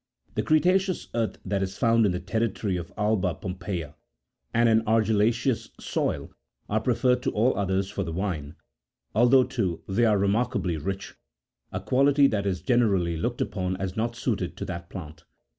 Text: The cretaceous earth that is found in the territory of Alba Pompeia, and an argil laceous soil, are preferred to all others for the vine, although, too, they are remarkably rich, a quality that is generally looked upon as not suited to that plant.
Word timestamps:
The 0.33 0.41
cretaceous 0.41 1.09
earth 1.13 1.37
that 1.45 1.61
is 1.61 1.77
found 1.77 2.07
in 2.07 2.11
the 2.11 2.19
territory 2.19 2.75
of 2.75 2.91
Alba 2.97 3.35
Pompeia, 3.35 3.93
and 4.51 4.67
an 4.67 4.81
argil 4.85 5.17
laceous 5.17 5.69
soil, 5.79 6.33
are 6.67 6.79
preferred 6.81 7.21
to 7.21 7.31
all 7.33 7.55
others 7.55 7.91
for 7.91 8.03
the 8.03 8.11
vine, 8.11 8.55
although, 9.13 9.43
too, 9.43 9.83
they 9.87 10.05
are 10.05 10.17
remarkably 10.17 10.75
rich, 10.75 11.13
a 11.71 11.79
quality 11.79 12.25
that 12.25 12.47
is 12.47 12.63
generally 12.63 13.15
looked 13.15 13.41
upon 13.41 13.77
as 13.77 13.95
not 13.95 14.15
suited 14.15 14.57
to 14.57 14.65
that 14.65 14.89
plant. 14.89 15.23